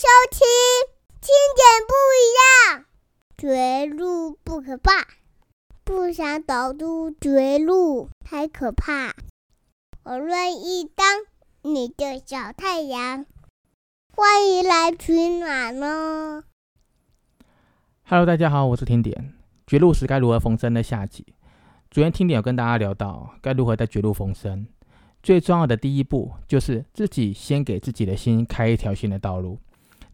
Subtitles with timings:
[0.00, 0.40] 收听，
[1.20, 2.24] 听点不一
[2.72, 2.86] 样。
[3.36, 5.06] 绝路不可怕，
[5.84, 9.12] 不想走出绝路太可怕。
[10.04, 11.06] 我愿意当
[11.60, 13.26] 你的小太阳，
[14.16, 16.44] 欢迎来取暖哦。
[18.04, 19.34] Hello，大家好，我是听点。
[19.66, 21.26] 绝路时该如何逢生的下集。
[21.90, 24.66] 昨天听点有跟大家聊到，该如何在绝路逢生。
[25.22, 29.58] 最重要的第一步就是自己先给自己的心开一条新的道路。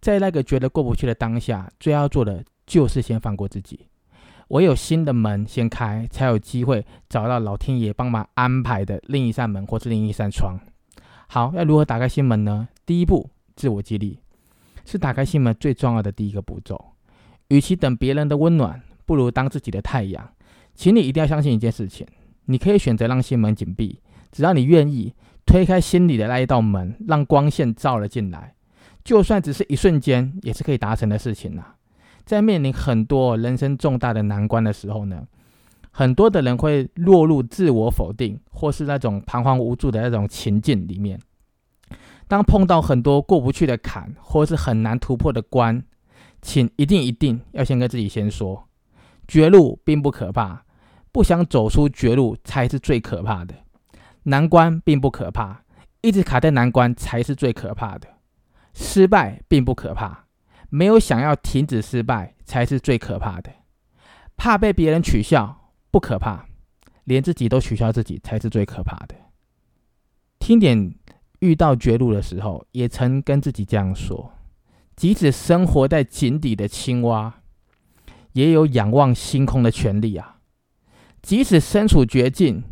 [0.07, 3.89] 在那个觉得过不去的当下，最要做的就是先放过自己。
[4.51, 10.57] 唯有新的门先开，才有机会找到老天爷帮忙安排的另一扇门或是另一扇窗。
[11.27, 12.69] 好，要如何打开心门呢？
[12.87, 14.21] 第一步，自我激励，
[14.85, 16.93] 是打开心门最重要的第一个步骤。
[17.49, 20.31] 与其等别人的温暖，不如当自己的太阳。
[20.77, 22.07] 请你一定要相信一件事情：
[22.45, 23.99] 你可以选择让心门紧闭，
[24.31, 25.13] 只要你愿意
[25.45, 28.53] 推开心里的那一道门，让光线照了进来。
[29.07, 31.65] 就算只是一瞬间，也是可以达成的事情呐。
[32.25, 35.25] 在面临很多人生重大的难关的时候呢，
[35.93, 41.21] 很多的人会落入自我否定，或是那种彷徨无助的那种情境里面。
[42.27, 45.81] 当碰到很多过不去的坎，或是很难突破的关，
[46.43, 48.67] 请一定一定要先跟自己先说，
[49.29, 50.65] 绝路并不可怕，
[51.13, 53.55] 不想走出绝路才是最可怕的。
[54.25, 55.63] 难关并不可怕，
[56.01, 58.09] 一直卡在难关才是最可怕的。
[58.79, 60.27] 失败并不可怕，
[60.69, 63.51] 没有想要停止失败才是最可怕的。
[64.37, 66.45] 怕被别人取笑不可怕，
[67.05, 69.15] 连自己都取笑自己才是最可怕的。
[70.39, 70.95] 听点
[71.39, 74.35] 遇到绝路的时候，也曾跟自己这样说：
[74.95, 77.41] 即使生活在井底的青蛙，
[78.35, 80.41] 也有仰望星空的权利啊；
[81.23, 82.63] 即使身处绝境，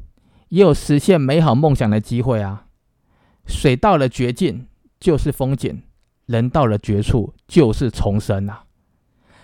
[0.51, 2.67] 也有实现美好梦想的机会啊。
[3.47, 4.69] 水到了绝境
[5.01, 5.83] 就是风景。
[6.27, 8.65] 人到了绝处就是重生啊！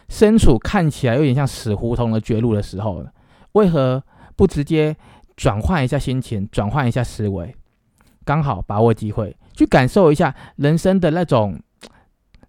[0.09, 3.07] 身处看起来有点像死胡同的绝路的时候，
[3.53, 4.03] 为何
[4.35, 4.97] 不直接
[5.37, 7.55] 转换一下心情，转换一下思维，
[8.25, 11.61] 刚好把握机会，去感受一下人生的那种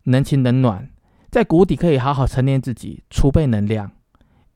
[0.04, 0.90] 人情冷暖，
[1.30, 3.92] 在谷底可以好好沉淀自己，储备能量。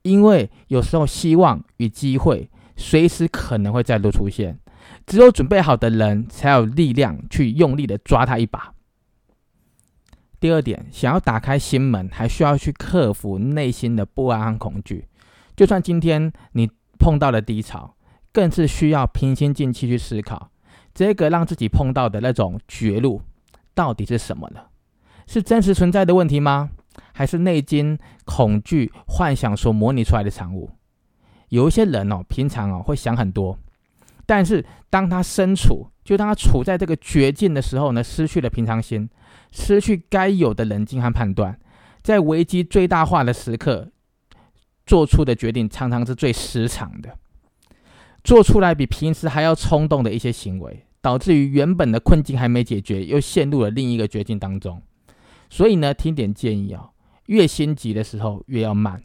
[0.04, 4.60] 因为有时候希望与机会随时可能会再度出现，
[5.08, 8.75] 只有准备好的人才有力量去用力的抓他一把。
[10.40, 15.08] 第二点，想要打开心门，还需要去克服内心的不安和恐惧。
[15.56, 16.70] 就算今天你
[17.00, 17.96] 碰到了低潮，
[18.32, 20.52] 更是需要平心静气去思考，
[20.94, 23.22] 这个让自己碰到的那种绝路
[23.74, 24.60] 到底是什么呢？
[25.28, 26.70] 是真实存在的问题吗？
[27.14, 30.70] 还是内心恐惧、幻想所模拟出来的产物？
[31.50, 33.58] 有一些人哦，平常哦会想很多，
[34.26, 39.10] 但是当他身处，就当他处在这个绝境的时候呢，失去了平常心。
[39.52, 41.58] 失去该有的冷静和判断，
[42.04, 43.90] 在危机最大化的时刻
[44.86, 47.18] 做出的决定，常常是最失常的，
[48.22, 54.82] 做出来比平时还要冲动的一些行为，导致于原本的困境还没解决，又陷入了另一个绝境当中。
[55.50, 56.90] 所以呢，听点建议啊，
[57.28, 59.02] 越心急的时候越要慢，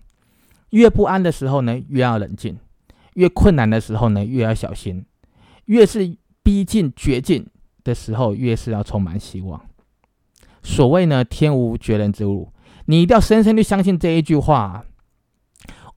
[0.70, 2.58] 越不安的时候呢越要冷静，
[3.14, 5.06] 越困难的时候呢越要小心，
[5.70, 7.46] 越是逼近绝境
[7.84, 9.64] 的时候，越是要充满希望。
[10.64, 12.52] 所谓呢，天无绝人之路，
[12.86, 14.84] 你一定要深深的相信这一句话。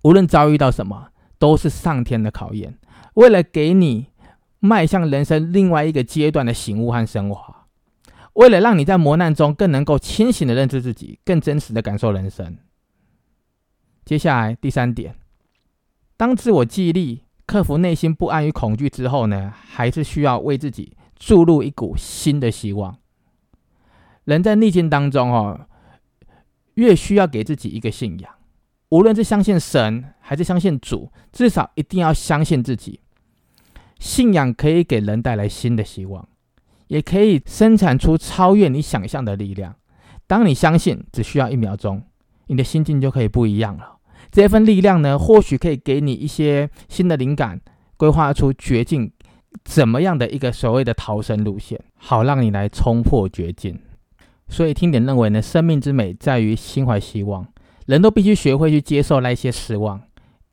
[0.04, 2.78] 无论遭遇到什么，都是上天的考验，
[3.16, 4.10] 为了给你
[4.60, 7.66] 迈向人生另外一个阶段的醒悟和升华，
[8.34, 12.56] 为了让你在磨难中更能够清醒的认知自己，更真实的感受人生。
[14.06, 15.16] 接下来第三点，
[16.16, 22.98] 当自我记忆力、克服内心不安与恐惧之后呢，还是需要为自己注入一股新的希望。
[24.24, 25.68] 人在逆境当中，哦，
[26.76, 28.34] 越需要给自己一个信仰，
[28.90, 33.02] 无论是相信神还是相信主，至少一定要相信自己。
[34.00, 36.28] 信仰可以给人带来新的希望，
[36.88, 39.76] 也可以生产出超越你想象的力量。
[40.26, 42.04] 当你相信，只需要一秒钟，
[42.48, 43.98] 你的心境就可以不一样了。
[44.34, 47.62] 这份力量呢，或许可以给你一些新的灵感，
[47.98, 49.12] 规划出绝境
[49.64, 53.80] 怎么样的一个所谓的逃生路线，好让你来冲破绝境。
[54.50, 57.48] 所以，听点认为呢，生命之美在于心怀希望。
[57.86, 60.02] 人都必须学会去接受那些失望，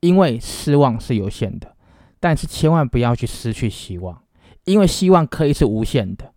[0.01, 1.75] 因为失望是有限的。
[2.21, 4.23] 但是，千万不要去失去希望，
[4.65, 6.35] 因为希望可以是无限的。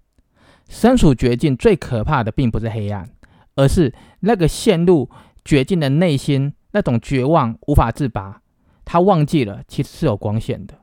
[0.69, 3.10] 身处绝境，最可怕的并不是黑暗，
[3.56, 5.10] 而是那个陷入
[5.44, 8.42] 绝境的内心那种绝望无法自拔。
[8.86, 10.74] 他忘记了，其实是有光线的。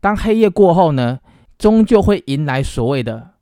[0.00, 1.20] 当黑夜过后呢，
[1.58, 3.32] 终究会迎来所谓的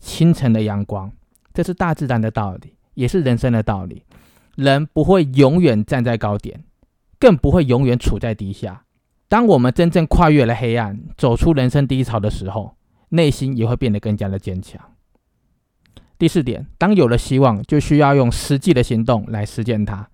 [0.00, 1.12] 清晨的阳光。
[1.54, 4.02] 这是大自然的道理，也是人生的道理。
[4.56, 6.64] 人不会永远站在高点，
[7.18, 8.84] 更不会永远处在低下。
[9.28, 12.76] 当我们真正跨越了黑暗，走出人生低潮的时候，
[13.10, 14.80] 内心也会变得更加的坚强。
[16.18, 20.08] 第四点，当有了希望，就需要用实际的行动来实践它。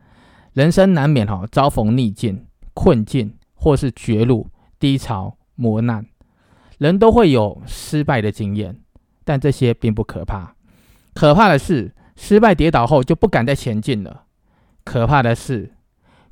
[0.52, 4.48] 人生难免哈遭逢逆境、困境，或是绝路、
[4.78, 6.06] 低潮、磨难，
[6.78, 8.80] 人都会有失败的经验，
[9.24, 10.54] 但这些并不可怕。
[11.14, 14.24] 可怕的是，失败跌倒后就不敢再前进了。
[14.84, 15.74] 可怕的是，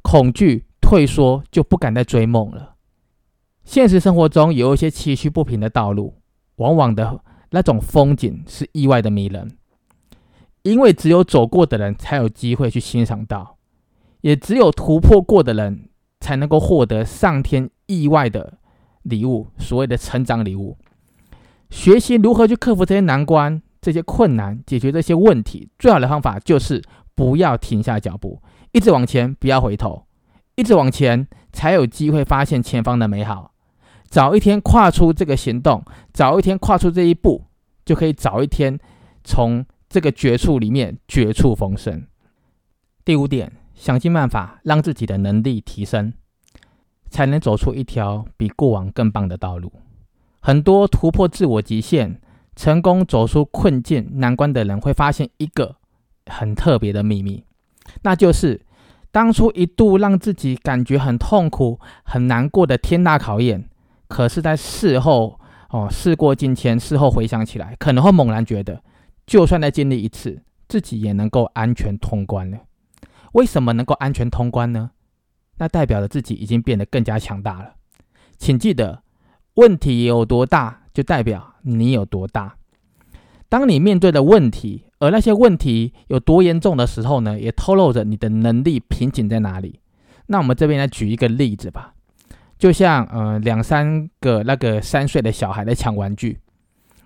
[0.03, 2.75] 恐惧退缩就不敢再追梦了。
[3.65, 6.15] 现实生活中有一些崎岖不平的道路，
[6.57, 7.21] 往往的
[7.51, 9.57] 那种风景是意外的迷人，
[10.63, 13.56] 因为只有走过的人才有机会去欣赏到，
[14.27, 15.89] 也只有突破过的人
[16.19, 18.59] 才能够获得上天意外的
[19.03, 20.77] 礼物，所谓的成长礼物。
[21.71, 26.83] 学习如何去克服这些难关、这些困难，解决这些问题，最好的方法就是。
[27.15, 28.43] 不要停下脚步，
[28.73, 30.05] 一直往前，不要回头，
[30.55, 33.53] 一直往前，才有机会发现前方的美好。
[34.05, 35.83] 早一天跨出这个行动，
[36.13, 37.45] 早一天跨出这一步，
[37.87, 38.79] 就可以早一天
[39.25, 42.07] 从这个绝处里面绝处逢生。
[43.03, 46.13] 第五点，想尽办法让自己的能力提升，
[47.09, 49.73] 才能走出一条比过往更棒的道路。
[50.41, 52.21] 很多突破自我极限、
[52.57, 55.77] 成功走出困境难关的人，会发现一个。
[56.29, 57.45] 很特别的秘密，
[58.03, 58.61] 那就是
[59.13, 63.69] 当初一度让自己感觉很痛苦、很难过的天大考验，
[64.09, 65.39] 可是，在事后
[65.71, 68.83] 哦，事过境迁，事后回想起来，可能会猛然觉得，
[69.25, 72.59] 就算再经历一次，自己也能够安全通关了。
[73.37, 74.93] 为什么能够安全通关呢？
[75.59, 77.75] 那代表着自己已经变得更加强大了。
[78.39, 79.03] 请记得，
[79.55, 82.57] 问题有多大，就代表你有多大。
[83.51, 89.81] 当你面对的问题，而那些问题有多严重的时候呢，也透露着你的能力瓶颈在哪里。
[90.29, 91.93] 那我们这边来举一个例子吧，
[92.59, 96.41] 就像呃两三个那个三岁的小孩在抢玩具，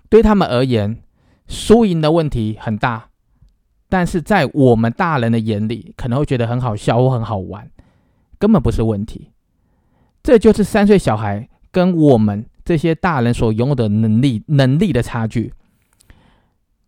[0.09, 1.03] 对他们而言，
[1.47, 3.09] 输赢的问题很大，
[3.91, 7.69] 但是在我们大人的眼里，可能会觉得很好笑或很好玩，
[8.39, 9.29] 根本不是问题。
[10.23, 15.53] 这就是三岁小孩跟我们这些大人所拥有的能力能力的差距。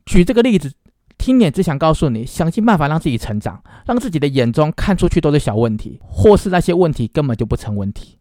[0.06, 0.72] 举这个例子。
[1.16, 8.18] 听点只想告诉你，想尽办法让自己成长，让自己的眼中看出去都是小问题，或是那些问题根本就不成问题，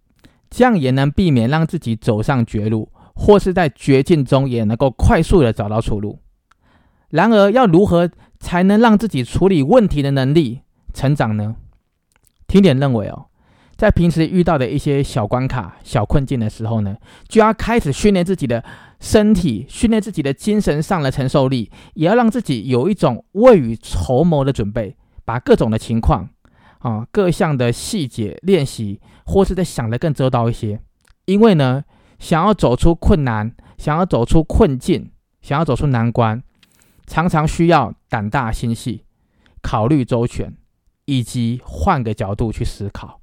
[0.48, 6.16] 这样也能避免让自己走上绝路，或是在绝境中也能够快速的找到出路。
[7.12, 8.10] 然而，要如何
[8.40, 10.62] 才能让自己处理问题的能力
[10.94, 11.56] 成长呢？
[12.46, 13.26] 听点认为哦。
[13.76, 16.96] 在平时遇到的一些小关卡、小困境的时候呢，
[17.28, 18.62] 就要开始训练自己的
[19.00, 26.28] 身体，训练自己的精神上的承受力，也要让自己有一种未雨绸缪的准备，把各种的情况
[26.78, 30.80] 啊、各项的细节练习，或是在想的更周到一些。
[31.26, 31.82] 因为呢，
[32.18, 35.10] 想要走出困难，想要走出困境，
[35.40, 36.40] 想要走出难关，
[37.06, 39.04] 常常需要胆大心细，
[39.60, 40.54] 考虑周全，
[41.04, 43.20] 以及换个角度去思考。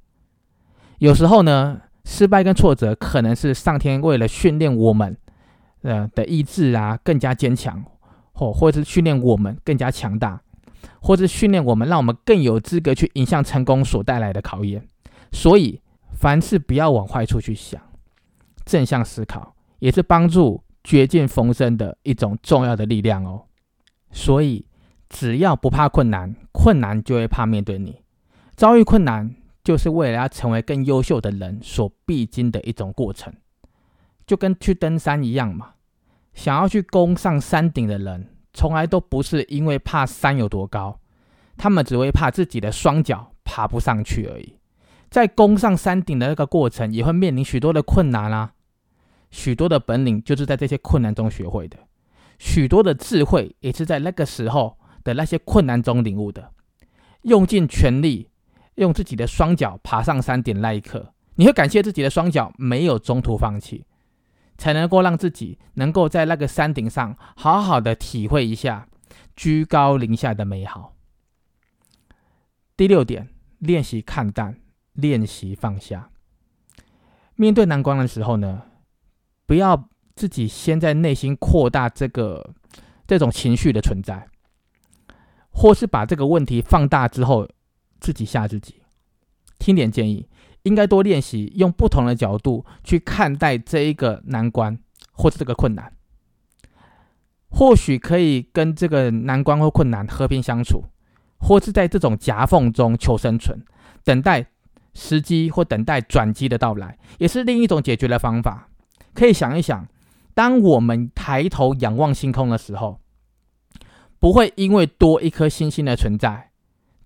[0.98, 5.16] 有时候呢，失败跟挫折可能是上天为了训练我们，
[5.82, 7.82] 呃的意志啊更加坚强，
[8.32, 10.42] 或或者是训练我们更加强大，
[11.00, 14.86] 或者训练我们让我们更有资格去迎向成功所带来的考验。
[15.32, 15.80] 所以，
[16.12, 17.80] 凡事不要往坏处去想，
[18.66, 23.44] 正向思考也是帮助绝境逢生的一种重要的力量哦。
[24.12, 24.66] 所以，
[25.08, 28.02] 只要不怕困难，困难就会怕面对你，
[28.56, 29.36] 遭遇困难。
[29.62, 33.30] 就是为了要成为更优秀的人所必经的一种过程，
[34.26, 35.74] 就跟去登山一样嘛。
[36.32, 40.98] 想要去攻上山顶的人，从来都不是因为怕山有多高，
[41.58, 44.56] 他们只会怕自己的双脚爬不上去而已。
[45.10, 48.54] 在攻上山顶的那个过程，也会面临许多的困难啦，
[49.30, 51.76] 许多的本领就是在这些困难中学会的，
[52.40, 56.50] 许多的智慧也是在那个时候的那些困难中领悟的，
[57.22, 58.26] 用尽全力。
[58.76, 63.84] 用自己的双脚爬上山顶那一刻，你会感谢自己的双脚没有中途放弃，
[64.56, 68.88] 才能够让自己能够在那个山顶上好好的体会一下
[69.36, 70.94] 居高临下的美好。
[72.74, 73.28] 第六点，
[73.58, 74.58] 练习看淡，
[74.94, 76.08] 练习放下。
[77.34, 78.62] 面对难关的时候呢，
[79.44, 79.90] 不要
[80.20, 82.52] 自己先在内心扩大这个
[83.06, 84.28] 这种情绪的存在，
[85.50, 87.48] 或是把这个问题放大之后。
[88.02, 88.76] 自己吓自己，
[89.58, 90.26] 听点建议，
[90.62, 94.78] 应该多练习用不同的角度去看待这一个难关
[95.12, 95.92] 或者这个困难，
[97.50, 100.84] 或许可以跟这个难关或困难和平相处，
[101.40, 103.58] 或是在这种夹缝中求生存，
[104.02, 104.46] 等待
[104.94, 108.70] 时机或等待转机的到来，也是另一种解决的方法。
[109.12, 109.86] 可以想一想，
[110.40, 112.98] 当我们抬头仰望星空的时候，
[114.18, 116.50] 不会因为多一颗星星的存在，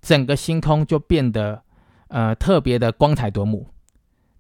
[0.00, 1.64] 整个星空就变得
[2.06, 3.66] 呃特别的光彩夺目。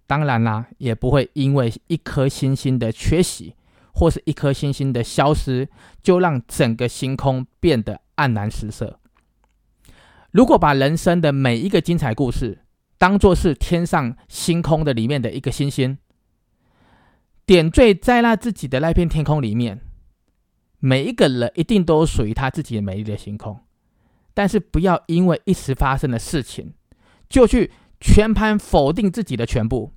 [0.06, 3.56] 当然啦，也不会因为一颗星星的缺席，
[3.92, 5.68] 或是一颗星星的消失，
[6.00, 9.00] 就让整个星空变得黯然失色。
[10.30, 12.60] 如果把人生的每一个精彩故事
[12.96, 15.98] 当做是天上星空的里面的一个星星，
[17.46, 19.80] 点缀在那自己的那片天空里面，
[20.78, 23.60] 每一个人一定都有属于他自己的美丽的星空。
[24.32, 26.74] 但是不要因为一时发生的事情，
[27.28, 27.70] 就去
[28.00, 29.92] 全盘否定自己的全部，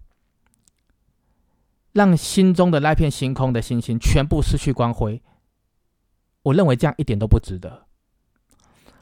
[1.93, 5.23] 让心中的那片星空的星星全部失去光辉。
[6.43, 7.87] 我认为这样一点都不值得。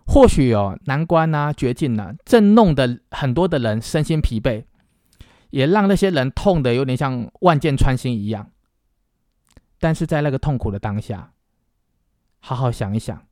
[0.08, 4.64] 或许哦，难关啊，绝境啊，正弄得很多的人身心疲惫，
[5.50, 8.52] 也让那些人痛得有点像万箭穿心一样。
[9.80, 11.34] 但是在那个痛苦的当下，
[12.40, 13.26] 好好想一想，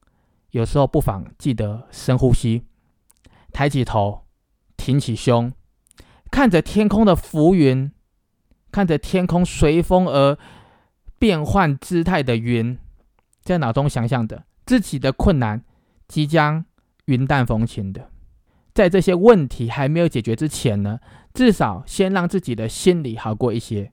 [0.51, 2.65] 有时候不妨记得深呼吸，
[3.51, 4.25] 抬起头，
[4.77, 5.51] 挺起胸，
[6.29, 7.91] 看着天空的浮云，
[8.71, 10.37] 看着天空随风而
[11.17, 12.77] 变换姿态的云，
[13.41, 15.63] 在脑中想象着自己的困难。
[16.05, 16.65] 即将
[17.05, 18.11] 云淡风轻的，
[18.73, 20.99] 在这些问题还没有解决之前呢，
[21.33, 23.91] 至少先让自己的心里好过一些，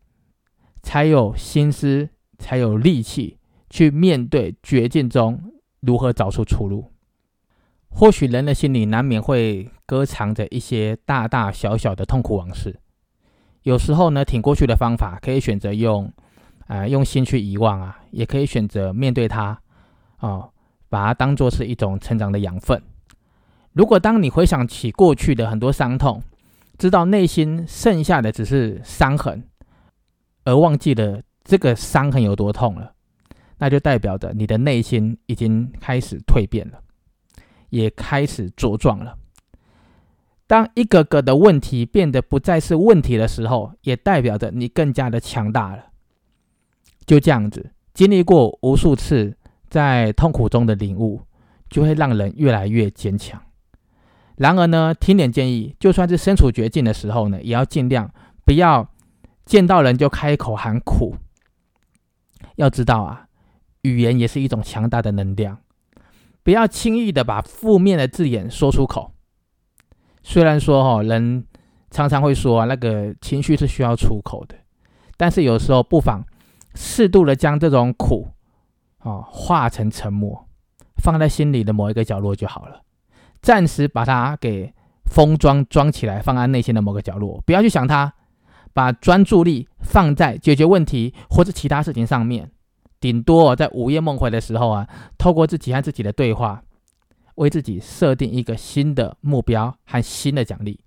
[0.83, 2.09] 才有心思，
[2.39, 6.93] 才有力气去面对绝境中如何找出出路。
[7.91, 12.81] 或许人的心里难免会搁藏着一些大大小小的痛苦往事，
[13.63, 16.11] 有时候呢，挺过去的方法可以选择用，
[16.67, 19.61] 啊，用心去遗忘啊，也可以选择面对它，
[20.21, 20.51] 哦。
[20.89, 22.83] 把它当做是一种成长的养分。
[23.73, 26.23] 如果当你回想起过去的很多伤痛，
[26.79, 29.45] 知道内心剩下的只是伤痕，
[30.45, 32.93] 而忘记了这个伤痕有多痛了，
[33.59, 36.81] 那就代表着你的内心已经开始蜕变了，
[37.69, 39.17] 也开始茁壮了。
[40.47, 45.87] 当一个个的问题变得不再是问题的时候，也代表着你更加的强大了。
[47.07, 49.37] 就这样子，经历过无数次。
[49.71, 51.23] 在痛苦中的领悟，
[51.69, 53.41] 就会让人越来越坚强。
[54.41, 58.11] 然而呢，听点建议，就算是身处绝境的时候呢，也要尽量
[58.47, 58.89] 不要
[59.45, 61.15] 见到人就开口喊苦。
[62.57, 63.27] 要知道啊，
[63.83, 65.59] 语言也是一种强大的能量，
[66.43, 69.13] 不要轻易的把负面的字眼说出口。
[70.23, 71.45] 虽然说哈，人
[71.91, 74.55] 常常会说啊那个情绪是需要出口的，
[75.19, 76.25] 但是有时候不妨
[76.75, 78.29] 适度的将这种苦。
[79.03, 80.49] 哦，化成沉默，
[80.97, 82.83] 放在心里的某一个角落就好了。
[83.43, 84.73] 暂时把它给
[85.07, 88.13] 封装装起来，放在内心的某个角落，不要去想它。
[88.73, 92.53] 把专注力放在解决问题或者其他事情上面。
[93.01, 96.63] 顶多在午夜梦回的时候啊，透过自己和自己的对话，
[97.35, 100.79] 为自己设定一个新的目标和新的奖励，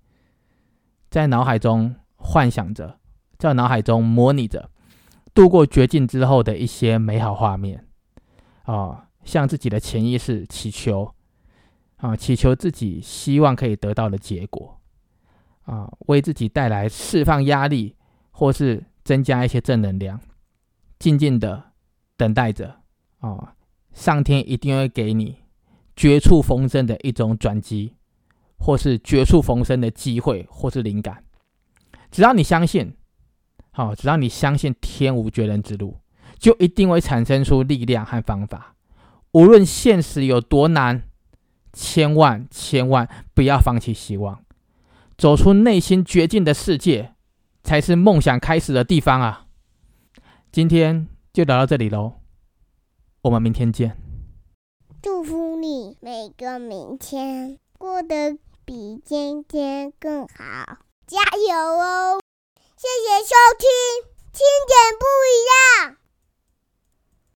[1.10, 2.98] 在脑海中幻想着，
[3.36, 4.70] 在脑海中模拟着
[5.34, 7.84] 度过绝境之后的一些美好画面。
[8.62, 11.13] 啊，向自己的潜意识祈求，
[12.04, 14.78] 啊，祈求自己希望可以得到的结果，
[15.62, 17.96] 啊，为自己带来释放压力，
[18.30, 20.20] 或是增加一些正能量，
[20.98, 21.72] 静静的
[22.18, 22.82] 等待着，
[23.20, 23.54] 啊，
[23.94, 25.38] 上天一定会给你
[25.96, 27.94] 绝处逢生的一种转机，
[28.58, 31.24] 或是绝处逢生的机会，或是灵感。
[32.10, 32.94] 只要你相信，
[33.70, 35.96] 好，只要你相信天无绝人之路。
[36.38, 38.74] 就一定会产生出力量和方法，
[39.32, 41.04] 无论现实有多难，
[41.74, 44.42] 千万千万不要放弃希望，
[45.18, 47.14] 走出内心绝境的世界，
[47.62, 49.46] 才是梦想开始的地方啊！
[50.52, 52.20] 今天就聊到这里喽，
[53.22, 53.96] 我们明天见。
[55.02, 62.20] 祝福你每个明天过得比今天更好，加油哦！
[62.76, 66.03] 谢谢收听，听点不一样。